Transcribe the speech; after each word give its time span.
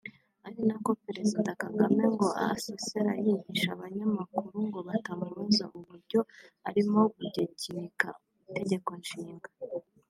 Ari 0.47 0.61
nako 0.67 0.91
Perezida 1.05 1.49
Kagame 1.63 2.03
ngo 2.13 2.27
asesera 2.53 3.11
yihisha 3.23 3.69
abanyamakuru 3.75 4.57
ngo 4.67 4.79
batamubaza 4.87 5.65
uburyo 5.77 6.19
arimo 6.69 6.99
gutgekinika 7.15 8.07
itegeko 8.43 8.89
nshinga 9.01 9.49